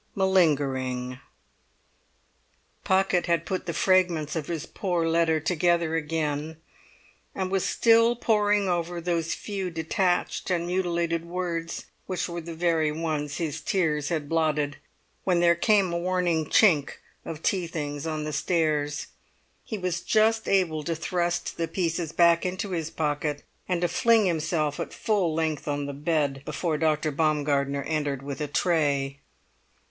MALINGERING 0.15 1.19
Pocket 2.83 3.27
had 3.27 3.45
put 3.45 3.67
the 3.67 3.71
fragments 3.73 4.35
of 4.35 4.47
his 4.47 4.65
poor 4.65 5.07
letter 5.07 5.39
together 5.39 5.93
again, 5.95 6.57
and 7.35 7.51
was 7.51 7.63
still 7.63 8.15
poring 8.15 8.67
over 8.67 8.99
those 8.99 9.35
few 9.35 9.69
detached 9.69 10.49
and 10.49 10.65
mutilated 10.65 11.23
words, 11.25 11.85
which 12.07 12.27
were 12.27 12.41
the 12.41 12.55
very 12.55 12.91
ones 12.91 13.37
his 13.37 13.61
tears 13.61 14.09
had 14.09 14.27
blotted, 14.27 14.77
when 15.23 15.39
there 15.39 15.53
came 15.53 15.93
a 15.93 15.97
warning 15.99 16.47
chink 16.47 16.93
of 17.23 17.43
tea 17.43 17.67
things 17.67 18.07
on 18.07 18.23
the 18.23 18.33
stairs. 18.33 19.05
He 19.63 19.77
was 19.77 20.01
just 20.01 20.47
able 20.49 20.81
to 20.85 20.95
thrust 20.95 21.57
the 21.57 21.67
pieces 21.67 22.11
back 22.11 22.43
into 22.43 22.71
his 22.71 22.89
pocket, 22.89 23.43
and 23.69 23.81
to 23.81 23.87
fling 23.87 24.25
himself 24.25 24.79
at 24.79 24.93
full 24.95 25.35
length 25.35 25.67
on 25.67 25.85
the 25.85 25.93
bed, 25.93 26.41
before 26.43 26.79
Dr. 26.79 27.11
Baumgartner 27.11 27.83
entered 27.83 28.23
with 28.23 28.41
a 28.41 28.47
tray. 28.47 29.19